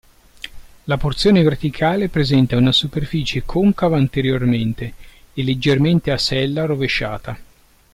La 0.85 0.97
porzione 0.97 1.43
verticale 1.43 2.09
presenta 2.09 2.57
una 2.57 2.71
superficie 2.71 3.43
concava 3.45 3.97
anteriormente 3.97 4.95
e 5.31 5.43
leggermente 5.43 6.09
a 6.09 6.17
sella 6.17 6.65
rovesciata. 6.65 7.37